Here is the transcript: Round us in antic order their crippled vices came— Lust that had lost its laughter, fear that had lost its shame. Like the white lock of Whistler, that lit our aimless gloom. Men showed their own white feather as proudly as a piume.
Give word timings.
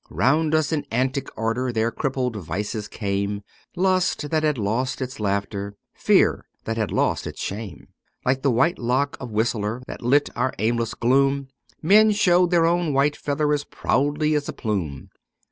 Round 0.09 0.55
us 0.55 0.71
in 0.71 0.83
antic 0.89 1.27
order 1.37 1.71
their 1.71 1.91
crippled 1.91 2.35
vices 2.35 2.87
came— 2.87 3.43
Lust 3.75 4.31
that 4.31 4.41
had 4.41 4.57
lost 4.57 4.99
its 4.99 5.19
laughter, 5.19 5.75
fear 5.93 6.47
that 6.63 6.75
had 6.75 6.89
lost 6.91 7.27
its 7.27 7.39
shame. 7.39 7.87
Like 8.25 8.41
the 8.41 8.49
white 8.49 8.79
lock 8.79 9.15
of 9.19 9.29
Whistler, 9.29 9.83
that 9.85 10.01
lit 10.01 10.31
our 10.35 10.55
aimless 10.57 10.95
gloom. 10.95 11.49
Men 11.83 12.13
showed 12.13 12.49
their 12.49 12.65
own 12.65 12.93
white 12.93 13.15
feather 13.15 13.53
as 13.53 13.63
proudly 13.63 14.33
as 14.33 14.49
a 14.49 14.53
piume. 14.53 15.09